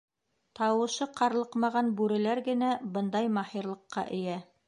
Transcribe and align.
Тауышы 0.59 1.07
ҡарлыҡмаған 1.19 1.91
бүреләр 2.01 2.43
генә 2.49 2.71
бындай 2.97 3.31
маһирлыҡҡа 3.39 4.09
эйә. 4.21 4.43